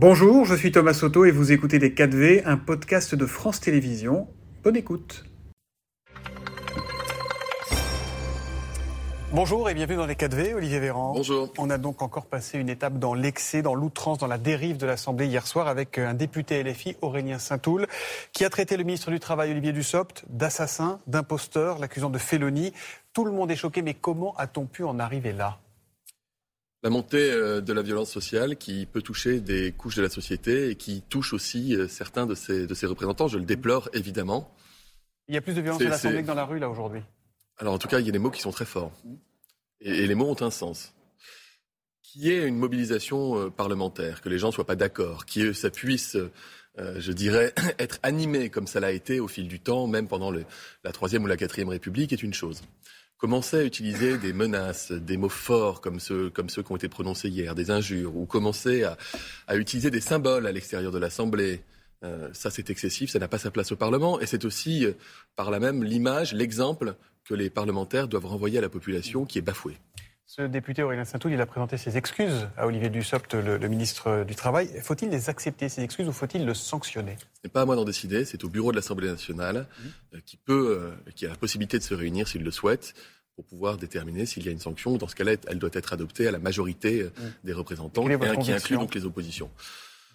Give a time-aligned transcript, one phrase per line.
[0.00, 4.28] Bonjour, je suis Thomas Soto et vous écoutez Les 4V, un podcast de France Télévisions.
[4.62, 5.24] Bonne écoute.
[9.32, 11.14] Bonjour et bienvenue dans les 4V, Olivier Véran.
[11.14, 11.52] Bonjour.
[11.58, 14.86] On a donc encore passé une étape dans l'excès, dans l'outrance, dans la dérive de
[14.86, 17.88] l'Assemblée hier soir avec un député LFI, Aurélien Saint-Toul,
[18.32, 22.72] qui a traité le ministre du Travail, Olivier Dussopt, d'assassin, d'imposteur, l'accusant de félonie.
[23.12, 25.58] Tout le monde est choqué, mais comment a-t-on pu en arriver là?
[26.82, 30.70] La montée euh, de la violence sociale qui peut toucher des couches de la société
[30.70, 33.28] et qui touche aussi euh, certains de ses, de ses représentants.
[33.28, 34.54] Je le déplore évidemment.
[35.28, 37.02] Il y a plus de violence à l'Assemblée que dans la rue là aujourd'hui.
[37.58, 38.92] Alors en tout cas, il y a des mots qui sont très forts.
[39.80, 40.94] Et, les mots ont un sens.
[42.02, 45.52] Qu'il y ait une mobilisation euh, parlementaire, que les gens ne soient pas d'accord, que
[45.52, 46.16] ça puisse,
[46.76, 50.92] je dirais, être animé comme ça l'a été au fil du temps, même pendant la
[50.92, 52.62] Troisième ou la Quatrième République, est une chose
[53.18, 56.88] commencer à utiliser des menaces, des mots forts comme ceux, comme ceux qui ont été
[56.88, 58.96] prononcés hier, des injures, ou commencer à,
[59.48, 61.60] à utiliser des symboles à l'extérieur de l'Assemblée,
[62.04, 64.92] euh, ça c'est excessif, ça n'a pas sa place au Parlement, et c'est aussi euh,
[65.34, 69.42] par là même l'image, l'exemple que les parlementaires doivent renvoyer à la population qui est
[69.42, 69.76] bafouée.
[70.30, 74.24] Ce député Aurélien Saint-Toul, il a présenté ses excuses à Olivier Dussopt, le, le ministre
[74.24, 74.68] du Travail.
[74.82, 77.16] Faut-il les accepter, ces excuses, ou faut-il le sanctionner?
[77.18, 80.16] Ce n'est pas à moi d'en décider, c'est au bureau de l'Assemblée nationale mmh.
[80.16, 82.92] euh, qui, peut, euh, qui a la possibilité de se réunir s'il le souhaite
[83.36, 84.98] pour pouvoir déterminer s'il y a une sanction.
[84.98, 87.22] Dans ce cas-là, elle doit être adoptée à la majorité euh, mmh.
[87.44, 89.50] des représentants, et qui inclut donc les oppositions.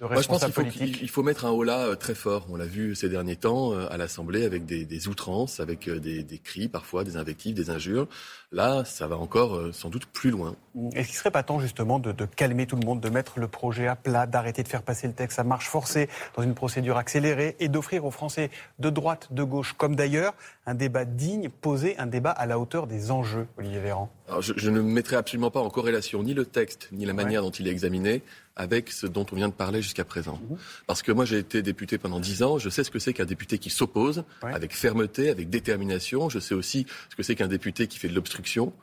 [0.09, 2.45] Moi, je pense qu'il faut, mettre un haut là euh, très fort.
[2.49, 6.41] On l'a vu ces derniers temps euh, à l'Assemblée avec des, outrances, avec euh, des,
[6.43, 8.07] cris parfois, des invectives, des injures.
[8.51, 10.55] Là, ça va encore sans doute plus loin.
[10.93, 13.47] Est-ce qu'il ne serait pas temps justement de, calmer tout le monde, de mettre le
[13.47, 16.97] projet à plat, d'arrêter de faire passer le texte à marche forcée dans une procédure
[16.97, 20.33] accélérée et d'offrir aux Français de droite, de gauche comme d'ailleurs
[20.65, 24.81] un débat digne, poser un débat à la hauteur des enjeux, Olivier Véran je, ne
[24.81, 28.21] mettrai absolument pas en corrélation ni le texte, ni la manière dont il est examiné
[28.55, 30.39] avec ce dont on vient de parler jusqu'à présent.
[30.87, 32.57] Parce que moi, j'ai été député pendant dix ans.
[32.57, 36.29] Je sais ce que c'est qu'un député qui s'oppose avec fermeté, avec détermination.
[36.29, 38.73] Je sais aussi ce que c'est qu'un député qui fait de l'obstruction.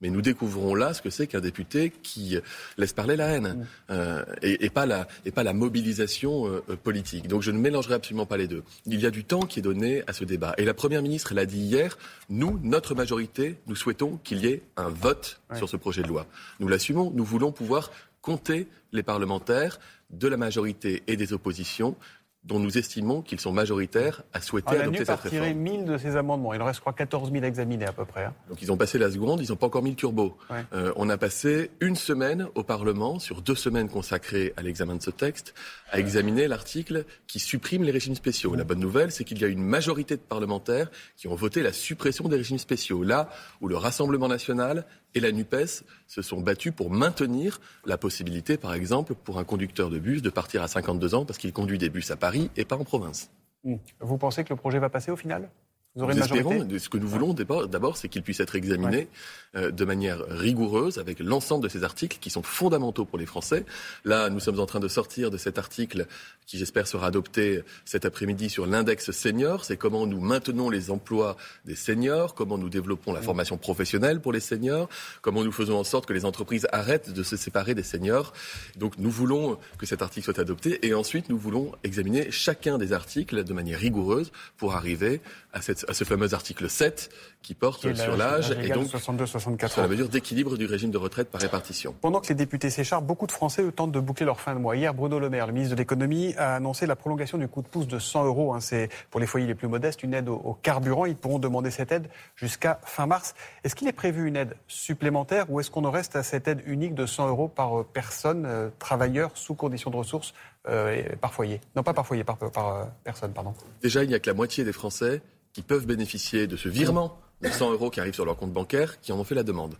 [0.00, 2.38] Mais nous découvrons là ce que c'est qu'un député qui
[2.78, 3.66] laisse parler la haine mm.
[3.90, 7.28] euh, et, pas la, et pas la mobilisation euh, politique.
[7.28, 8.62] Donc je ne mélangerai absolument pas les deux.
[8.86, 10.54] Il y a du temps qui est donné à ce débat.
[10.58, 14.62] Et la Première ministre l'a dit hier, nous, notre majorité, nous souhaitons qu'il y ait
[14.76, 16.26] un vote sur ce projet de loi.
[16.60, 17.90] Nous l'assumons, nous voulons pouvoir
[18.22, 19.78] compter les parlementaires
[20.10, 21.96] de la majorité et des oppositions
[22.44, 25.52] dont nous estimons qu'ils sont majoritaires à souhaiter ah, adopter cette réforme.
[25.52, 26.54] 1000 de ces amendements.
[26.54, 28.24] Il en reste, je crois, 14 000 examinés à peu près.
[28.24, 28.34] Hein.
[28.48, 30.36] Donc ils ont passé la seconde, ils n'ont pas encore mis le turbo.
[30.72, 35.02] Euh, on a passé une semaine au Parlement, sur deux semaines consacrées à l'examen de
[35.02, 35.54] ce texte,
[35.90, 38.54] à examiner l'article qui supprime les régimes spéciaux.
[38.54, 41.72] La bonne nouvelle, c'est qu'il y a une majorité de parlementaires qui ont voté la
[41.72, 43.02] suppression des régimes spéciaux.
[43.02, 43.28] Là
[43.60, 48.74] où le Rassemblement national et la NUPES se sont battus pour maintenir la possibilité, par
[48.74, 51.90] exemple, pour un conducteur de bus de partir à 52 ans parce qu'il conduit des
[51.90, 53.30] bus à Paris et pas en province.
[53.64, 53.76] Hmm.
[54.00, 55.50] Vous pensez que le projet va passer au final?
[55.96, 59.08] Vous aurez espérons, ce que nous voulons d'abord, c'est qu'il puisse être examiné
[59.56, 63.64] euh, de manière rigoureuse avec l'ensemble de ces articles qui sont fondamentaux pour les Français.
[64.04, 66.06] Là, nous sommes en train de sortir de cet article
[66.50, 69.64] qui, j'espère, sera adopté cet après-midi sur l'index senior.
[69.64, 74.32] C'est comment nous maintenons les emplois des seniors, comment nous développons la formation professionnelle pour
[74.32, 74.88] les seniors,
[75.22, 78.32] comment nous faisons en sorte que les entreprises arrêtent de se séparer des seniors.
[78.76, 82.92] Donc, nous voulons que cet article soit adopté et ensuite, nous voulons examiner chacun des
[82.92, 85.20] articles de manière rigoureuse pour arriver
[85.52, 87.10] à, cette, à ce fameux article 7
[87.42, 90.98] qui porte sur l'âge et donc 62, 64 sur la mesure d'équilibre du régime de
[90.98, 91.94] retraite par répartition.
[92.00, 94.76] Pendant que les députés s'écharpent, beaucoup de Français tentent de boucler leur fin de mois.
[94.76, 97.68] Hier, Bruno Le Maire, le ministre de l'économie, a annoncé la prolongation du coup de
[97.68, 98.54] pouce de 100 euros.
[98.54, 98.60] Hein.
[98.60, 101.06] C'est pour les foyers les plus modestes une aide au, carburant.
[101.06, 103.34] Ils pourront demander cette aide jusqu'à fin mars.
[103.64, 106.62] Est-ce qu'il est prévu une aide supplémentaire ou est-ce qu'on en reste à cette aide
[106.66, 110.34] unique de 100 euros par euh, personne, euh, travailleur, sous condition de ressources
[110.68, 111.60] euh, par foyer?
[111.76, 113.54] Non, pas par foyer, par, par personne, pardon.
[113.82, 117.18] Déjà, il n'y a que la moitié des Français qui peuvent bénéficier de ce virement
[117.42, 119.76] de 100 euros qui arrive sur leur compte bancaire qui en ont fait la demande.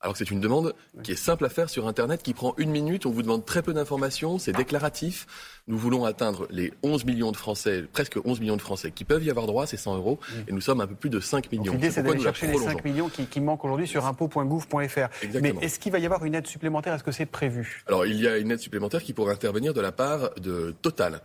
[0.00, 2.70] Alors que c'est une demande qui est simple à faire sur Internet, qui prend une
[2.70, 5.26] minute, on vous demande très peu d'informations, c'est déclaratif.
[5.66, 9.24] Nous voulons atteindre les 11 millions de Français, presque 11 millions de Français qui peuvent
[9.24, 11.50] y avoir droit à ces 100 euros, et nous sommes un peu plus de 5
[11.50, 11.72] millions.
[11.72, 15.08] L'idée, c'est d'aller chercher les 5 millions qui, qui manquent aujourd'hui sur impôt.gouv.fr.
[15.42, 16.94] Mais est-ce qu'il va y avoir une aide supplémentaire?
[16.94, 17.82] Est-ce que c'est prévu?
[17.88, 21.22] Alors, il y a une aide supplémentaire qui pourrait intervenir de la part de Total.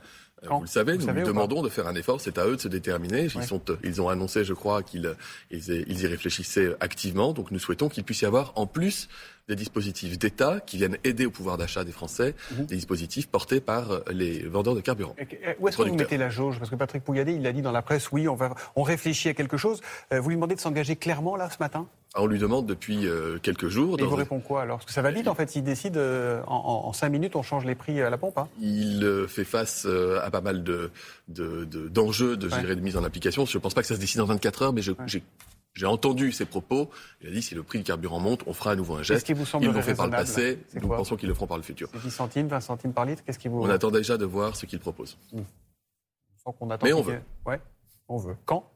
[0.50, 2.22] Vous le savez, nous, demandons de faire un effort.
[2.22, 3.28] C'est à eux de se déterminer.
[3.36, 5.16] Ils, sont, ils ont annoncé, je crois, qu'ils
[5.52, 7.34] ils, y réfléchissaient activement.
[7.34, 9.10] Donc nous souhaitons qu'il puisse y avoir, en plus
[9.50, 12.66] des dispositifs d'État qui viennent aider au pouvoir d'achat des Français, mhm.
[12.66, 15.16] des dispositifs portés par euh, les vendeurs de carburant.
[15.60, 16.60] où est-ce que vous mettez la jauge?
[16.60, 19.30] Parce que Patrick Pouyanné, il l'a dit dans la presse, oui, on, va, on réfléchit
[19.30, 19.82] à quelque chose.
[20.14, 21.88] Euh, vous lui demandez de s'engager clairement là ce matin?
[22.16, 24.00] On lui demande depuis euh, quelques jours.
[24.00, 24.78] Et il vous répond quoi alors?
[24.78, 25.50] Parce que ça va vite en fait.
[25.50, 26.00] S'il décide
[26.48, 28.38] en, cinq minutes, on change les prix à la pompe.
[28.38, 29.88] Hein il fait face
[30.24, 30.92] à pas mal de,
[31.28, 33.46] d'enjeux de, de, de, mise en application.
[33.46, 35.24] Je ne pense pas que ça se décide en 24 heures, mais j'ai
[35.74, 36.90] j'ai entendu ses propos.
[37.22, 39.12] Il a dit si le prix du carburant monte, on fera à nouveau un geste.
[39.12, 40.60] Qu'est-ce qui vous semble Ils l'ont fait par le passé.
[40.76, 41.90] Nous pensons qu'ils le feront par le futur.
[41.94, 43.24] 10 centimes, 20 centimes par litre?
[43.24, 43.62] Qu'est-ce qui vous...
[43.62, 45.18] On attend déjà de voir ce qu'ils proposent.
[45.32, 45.42] Mmh.
[46.46, 47.22] attend Mais on veut.
[47.46, 47.60] Ouais,
[48.08, 48.36] on veut.
[48.46, 48.72] Quand?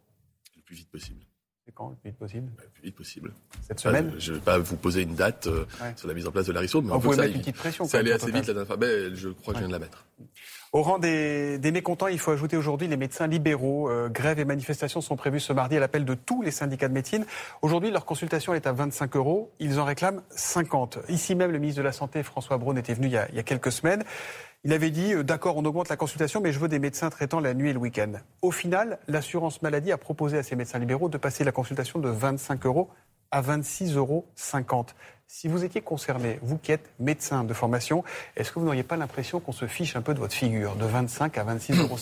[0.56, 1.22] Le plus vite possible.
[1.68, 2.50] C'est quand le plus vite possible?
[2.58, 3.34] Le plus vite possible.
[3.68, 4.14] Cette semaine?
[4.20, 5.66] Je ne vais pas vous poser une date euh,
[5.98, 7.84] sur la mise en place de la RISO, mais on, peut mettre une petite pression.
[7.84, 8.78] Ça allait assez vite la dernière fois.
[8.78, 10.06] Ben, je crois que je viens de la mettre.
[10.72, 13.90] Au rang des, mécontents, il faut ajouter aujourd'hui les médecins libéraux.
[13.90, 16.94] Euh, grève et manifestations sont prévues ce mardi à l'appel de tous les syndicats de
[16.94, 17.26] médecine.
[17.62, 19.52] Aujourd'hui, leur consultation est à 25 euros.
[19.60, 21.00] Ils en réclament 50.
[21.10, 23.74] Ici même, le ministre de la Santé, François Braun, était venu il y a, quelques
[23.74, 24.06] semaines.
[24.68, 27.40] Il avait dit, euh, d'accord, on augmente la consultation, mais je veux des médecins traitant
[27.40, 28.12] la nuit et le week-end.
[28.42, 32.10] Au final, l'assurance maladie a proposé à ces médecins libéraux de passer la consultation de
[32.10, 32.90] 25 euros
[33.32, 34.26] à 26,50 euros.
[35.30, 38.06] Si vous étiez concerné, vous qui êtes médecin de formation,
[38.38, 40.86] est-ce que vous n'auriez pas l'impression qu'on se fiche un peu de votre figure, de
[40.86, 41.98] 25 à 26,50 euros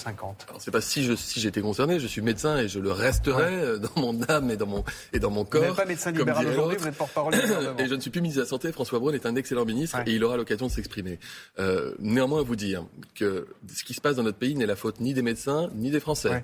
[0.60, 3.78] c'est pas si je, si j'étais concerné, je suis médecin et je le resterai euh,
[3.80, 5.62] dans mon âme et dans mon, et dans mon corps.
[5.62, 7.80] Vous n'êtes pas médecin libéral aujourd'hui, vous êtes porte-parole du gouvernement.
[7.80, 9.98] Et je ne suis plus ministre de la Santé, François Braun est un excellent ministre
[10.06, 11.20] et il aura l'occasion de s'exprimer.
[11.58, 12.86] Euh, néanmoins, vous dire
[13.16, 15.90] que ce qui se passe dans notre pays n'est la faute ni des médecins, ni
[15.90, 16.44] des Français.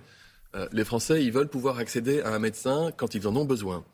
[0.56, 3.86] Euh, les Français, ils veulent pouvoir accéder à un médecin quand ils en ont besoin.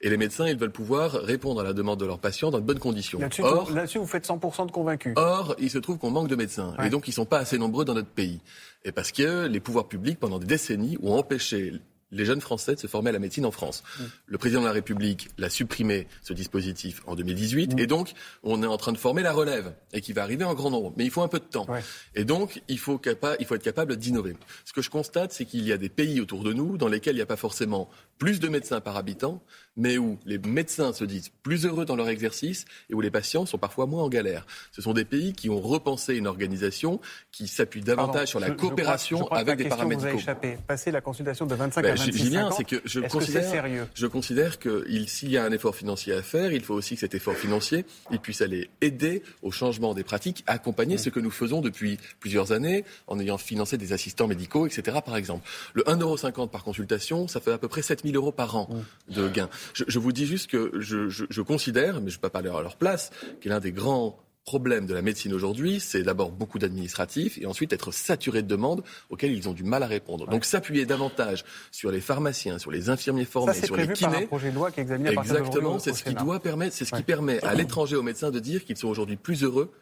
[0.00, 2.64] Et les médecins, ils veulent pouvoir répondre à la demande de leurs patients dans de
[2.64, 3.18] bonnes conditions.
[3.18, 5.14] Là-dessus, vous faites 100% de convaincus.
[5.16, 6.74] Or, il se trouve qu'on manque de médecins.
[6.84, 8.40] Et donc, ils ne sont pas assez nombreux dans notre pays.
[8.84, 11.72] Et parce que les pouvoirs publics, pendant des décennies, ont empêché
[12.14, 13.82] les jeunes Français de se former à la médecine en France.
[14.26, 17.74] Le président de la République l'a supprimé, ce dispositif, en 2018.
[17.74, 17.78] Mm.
[17.78, 18.12] Et donc,
[18.42, 20.92] on est en train de former la relève, et qui va arriver en grand nombre.
[20.96, 21.66] Mais il faut un peu de temps.
[22.14, 23.00] Et donc, il faut,
[23.38, 24.36] il faut être capable d'innover.
[24.64, 27.14] Ce que je constate, c'est qu'il y a des pays autour de nous dans lesquels
[27.14, 27.88] il n'y a pas forcément
[28.18, 29.42] plus de médecins par habitant,
[29.76, 33.44] mais où les médecins se disent plus heureux dans leur exercice et où les patients
[33.44, 34.46] sont parfois moins en galère.
[34.72, 37.00] Ce sont des pays qui ont repensé une organisation
[37.32, 40.12] qui s'appuie davantage sur la coopération avec des paramédicaux.
[40.12, 40.58] Vous échappé.
[40.66, 43.86] Passer la consultation de 25 ben, à 26 bien, c'est que je considère, sérieux?
[43.94, 47.00] je considère que s'il y a un effort financier à faire, il faut aussi que
[47.00, 51.30] cet effort financier il puisse aller aider au changement des pratiques, accompagner ce que nous
[51.30, 54.98] faisons depuis plusieurs années en ayant financé des assistants médicaux, etc.
[55.04, 58.56] Par exemple, le 1,50€ par consultation, ça fait à peu près 7 000 euros par
[58.56, 58.68] an
[59.08, 59.50] de gains.
[59.74, 62.76] Je, vous dis juste que je, considère, mais je ne vais pas parler à leur
[62.76, 63.10] place,
[63.40, 67.46] qu'il est l'un des grands problèmes de la médecine aujourd'hui, c'est d'abord beaucoup d'administratifs et
[67.46, 70.28] ensuite être saturé de demandes auxquelles ils ont du mal à répondre.
[70.28, 74.10] Donc s'appuyer davantage sur les pharmaciens, sur les infirmiers formés, sur les kinés.
[74.10, 76.84] Par un projet de loi qui est examiné Exactement, c'est ce qui doit permettre, c'est
[76.84, 79.72] ce qui permet à l'étranger aux médecins de dire qu'ils sont aujourd'hui plus heureux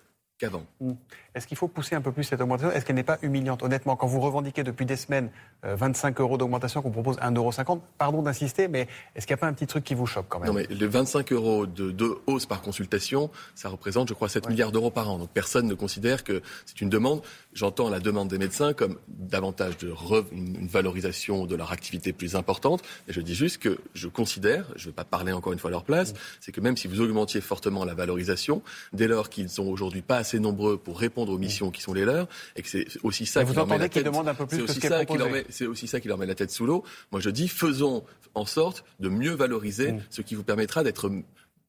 [0.42, 0.64] qu'avant.
[0.80, 0.92] Mm.
[1.34, 2.72] Est-ce qu'il faut pousser un peu plus cette augmentation?
[2.72, 3.62] Est-ce qu'elle n'est pas humiliante?
[3.62, 5.30] Honnêtement, quand vous revendiquez depuis des semaines
[5.62, 9.40] 25 euh, euros d'augmentation qu'on propose 1,50 euros, pardon d'insister, mais est-ce qu'il n'y a
[9.40, 10.48] pas un petit truc qui vous choque quand même?
[10.48, 11.94] Non, mais les 25 euros de,
[12.26, 15.18] hausse par consultation, ça représente, je crois, 7 milliards d'euros par an.
[15.18, 17.22] Donc personne ne considère que c'est une demande.
[17.54, 19.92] J'entends la demande des médecins comme davantage de
[20.32, 22.82] une valorisation de leur activité plus importante.
[23.06, 25.70] Mais je dis juste que je considère, je ne vais pas parler encore une fois
[25.70, 26.16] à leur place, mm.
[26.40, 28.62] c'est que même si vous augmentiez fortement la valorisation,
[28.92, 32.04] dès lors qu'ils sont aujourd'hui pas assez nombreux pour répondre aux missions qui sont les
[32.04, 34.06] leurs, et que c'est aussi ça qui leur met la tête.
[34.06, 34.58] un peu plus
[35.50, 36.84] C'est aussi ça qui leur met la tête sous l'eau.
[37.10, 40.02] Moi, je dis, faisons en sorte de mieux valoriser mm.
[40.10, 41.10] ce qui vous permettra d'être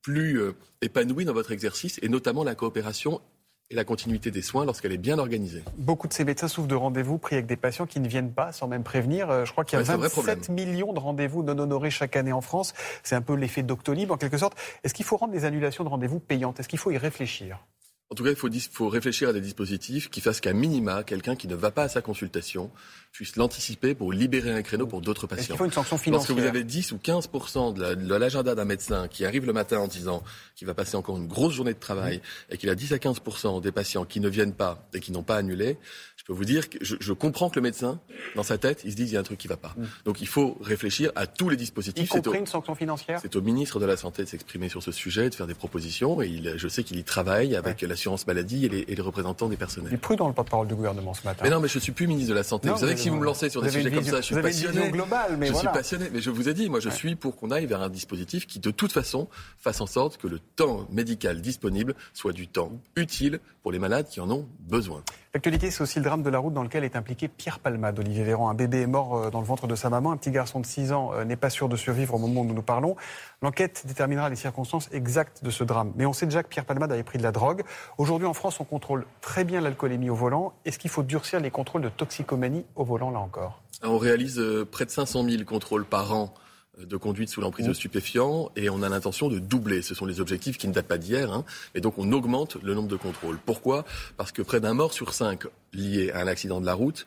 [0.02, 3.22] plus euh, épanoui dans votre exercice, et notamment la coopération
[3.70, 5.64] et la continuité des soins lorsqu'elle est bien organisée.
[5.78, 8.52] Beaucoup de ces médecins souffrent de rendez-vous pris avec des patients qui ne viennent pas
[8.52, 9.30] sans même prévenir.
[9.30, 12.42] Euh, je crois qu'il y a 27 millions de rendez-vous non honorés chaque année en
[12.42, 12.74] France.
[13.04, 14.58] C'est un peu l'effet Doctolib en quelque sorte.
[14.84, 16.60] Est-ce qu'il faut rendre les annulations de rendez-vous payantes?
[16.60, 17.66] Est-ce qu'il faut y réfléchir?
[18.14, 21.36] En tout cas, il faut, faut, réfléchir à des dispositifs qui fassent qu'à minima, quelqu'un
[21.36, 22.70] qui ne va pas à sa consultation
[23.14, 25.54] puisse l'anticiper pour libérer un créneau pour d'autres patients.
[25.54, 26.36] Il faut une sanction financière.
[26.36, 27.30] Lorsque vous avez 10 ou 15
[27.76, 30.24] de l'agenda d'un médecin qui arrive le matin en disant
[30.56, 33.22] qu'il va passer encore une grosse journée de travail et qu'il a 10 à 15
[33.62, 35.78] des patients qui ne viennent pas et qui n'ont pas annulé,
[36.18, 38.00] je peux vous dire que je, comprends que le médecin,
[38.36, 39.76] dans sa tête, il se dit il y a un truc qui ne va pas.
[39.78, 39.84] Mm.
[40.06, 42.06] Donc il faut réfléchir à tous les dispositifs.
[42.06, 43.20] Y compris une sanction financière?
[43.22, 46.22] C'est au ministre de la Santé de s'exprimer sur ce sujet, de faire des propositions.
[46.22, 49.58] Et il, je sais qu'il y travaille avec la l'assurance maladie et les, représentants des
[49.58, 49.92] personnels.
[49.92, 51.42] Il est prudent le porte-parole du gouvernement ce matin.
[51.44, 52.70] Mais non, mais je suis plus ministre de la Santé.
[52.70, 54.92] vous savez que si vous me lancez sur des sujets comme ça, je suis passionné.
[54.92, 56.10] Globale, mais je suis passionné.
[56.12, 58.60] Mais je vous ai dit, moi, je suis pour qu'on aille vers un dispositif qui,
[58.60, 63.40] de toute façon, fasse en sorte que le temps médical disponible soit du temps utile
[63.62, 65.04] pour les malades qui en ont besoin.
[65.34, 67.98] L'actualité, c'est aussi le drame de la route dans lequel est impliqué Pierre Palmade.
[67.98, 70.12] Olivier Véran, un bébé est mort euh, dans le ventre de sa maman.
[70.12, 72.46] Un petit garçon de 6 ans euh, n'est pas sûr de survivre au moment où
[72.46, 72.96] nous nous parlons.
[73.44, 75.92] L'enquête déterminera les circonstances exactes de ce drame.
[75.98, 77.64] Mais on sait déjà que Pierre Palmade avait pris de la drogue.
[77.98, 80.54] Aujourd'hui, en France, on contrôle très bien l'alcoolémie au volant.
[80.64, 83.62] Est-ce qu'il faut durcir les contrôles de toxicomanie au volant, là encore?
[83.84, 86.34] On réalise euh, près de 500 000 contrôles par an
[86.82, 89.82] de conduite sous l'emprise de stupéfiants et on a l'intention de doubler.
[89.82, 91.32] Ce sont les objectifs qui ne datent pas d'hier.
[91.32, 91.44] Hein.
[91.76, 93.38] Et donc on augmente le nombre de contrôles.
[93.46, 93.84] Pourquoi?
[94.16, 97.06] Parce que près d'un mort sur cinq lié à un accident de la route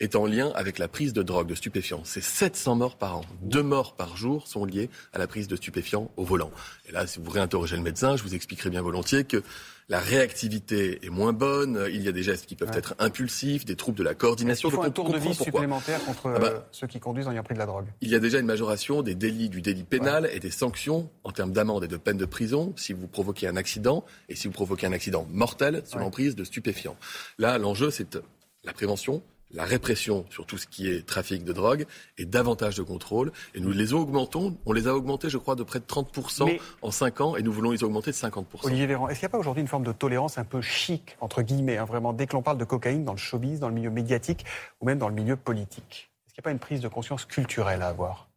[0.00, 2.02] est en lien avec la prise de drogue, de stupéfiants.
[2.04, 3.24] C'est 700 morts par an.
[3.42, 6.50] Deux morts par jour sont liés à la prise de stupéfiants au volant.
[6.88, 9.42] Et là, si vous réinterrogez le médecin, je vous expliquerai bien volontiers que
[9.90, 13.74] la réactivité est moins bonne, il y a des gestes qui peuvent être impulsifs, des
[13.74, 14.68] troubles de la coordination.
[14.68, 17.32] Il faut un tour de vie supplémentaire contre ah bah, euh, ceux qui conduisent en
[17.32, 17.86] ayant pris de la drogue?
[18.02, 21.32] Il y a déjà une majoration des délits, du délit pénal et des sanctions en
[21.32, 24.52] termes d'amende et de peine de prison si vous provoquez un accident et si vous
[24.52, 26.96] provoquez un accident mortel sous l'emprise de stupéfiants.
[27.38, 28.18] Là, l'enjeu, c'est
[28.64, 31.86] la prévention, la répression sur tout ce qui est trafic de drogue
[32.18, 33.32] et davantage de contrôle.
[33.54, 34.56] Et nous les augmentons.
[34.66, 37.52] On les a augmentés, je crois, de près de 30% en 5 ans et nous
[37.52, 38.44] voulons les augmenter de 50%.
[38.64, 41.16] Olivier Véran, est-ce qu'il n'y a pas aujourd'hui une forme de tolérance un peu chic,
[41.20, 43.74] entre guillemets, hein, vraiment, dès que l'on parle de cocaïne dans le showbiz, dans le
[43.74, 44.44] milieu médiatique
[44.80, 46.10] ou même dans le milieu politique?
[46.26, 48.27] Est-ce qu'il n'y a pas une prise de conscience culturelle à avoir?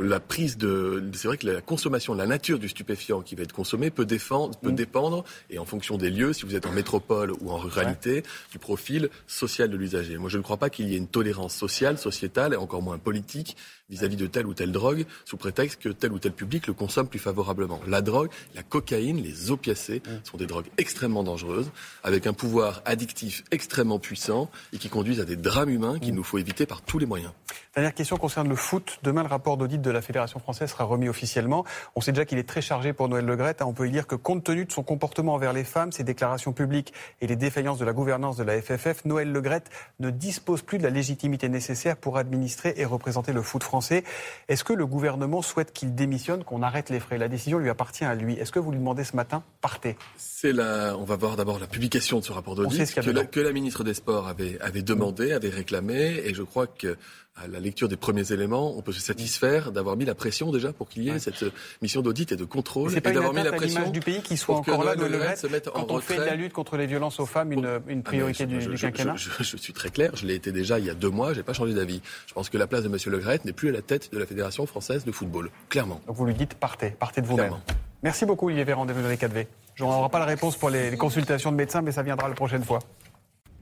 [0.00, 3.52] La prise de, c'est vrai que la consommation, la nature du stupéfiant qui va être
[3.52, 4.74] consommé peut, défendre, peut mm.
[4.74, 8.58] dépendre, et en fonction des lieux, si vous êtes en métropole ou en ruralité, du
[8.58, 10.18] profil social de l'usager.
[10.18, 12.98] Moi, je ne crois pas qu'il y ait une tolérance sociale, sociétale, et encore moins
[12.98, 13.56] politique,
[13.88, 17.08] vis-à-vis de telle ou telle drogue, sous prétexte que tel ou tel public le consomme
[17.08, 17.80] plus favorablement.
[17.86, 20.24] La drogue, la cocaïne, les opiacés mm.
[20.24, 21.70] sont des drogues extrêmement dangereuses,
[22.02, 26.16] avec un pouvoir addictif extrêmement puissant et qui conduisent à des drames humains qu'il mm.
[26.16, 27.32] nous faut éviter par tous les moyens.
[27.74, 28.98] Dernière question concerne le foot.
[29.02, 31.64] Demain, le rapport d'audit de la Fédération française sera remis officiellement.
[31.94, 33.62] On sait déjà qu'il est très chargé pour Noël Legrette.
[33.62, 36.52] On peut y dire que compte tenu de son comportement envers les femmes, ses déclarations
[36.52, 40.78] publiques et les défaillances de la gouvernance de la FFF, Noël Legrette ne dispose plus
[40.78, 43.77] de la légitimité nécessaire pour administrer et représenter le foot français.
[43.80, 47.18] Est-ce que le gouvernement souhaite qu'il démissionne, qu'on arrête les frais?
[47.18, 48.34] La décision lui appartient à lui.
[48.34, 49.96] Est-ce que vous lui demandez ce matin, partez?
[50.16, 50.96] C'est la...
[50.98, 53.24] On va voir d'abord la publication de ce rapport d'audit que, la...
[53.24, 56.96] que la ministre des Sports avait, avait demandé, avait réclamé, et je crois que
[57.42, 60.72] à la lecture des premiers éléments, on peut se satisfaire d'avoir mis la pression déjà
[60.72, 61.44] pour qu'il y ait cette
[61.82, 62.96] mission d'audit et de contrôle.
[62.96, 65.90] Et d'avoir mis la pression du pays qui soit encore là, le se mettre quand
[65.90, 68.58] on fait de la lutte contre les violences aux femmes une, une ah, priorité du,
[68.58, 71.38] quinquennat je, suis très clair, je l'ai été déjà il y a deux mois, je
[71.38, 72.00] n'ai pas changé d'avis.
[72.26, 72.96] Je pense que la place de M.
[73.06, 76.00] Le Gret n'est plus à la tête de la Fédération française de football, clairement.
[76.06, 77.54] Donc vous lui dites partez, partez de vous-même.
[78.02, 79.46] Merci beaucoup Olivier Véran, de les 4V.
[79.74, 82.64] Je n'aurai pas la réponse pour les consultations de médecins, mais ça viendra la prochaine
[82.64, 82.80] fois.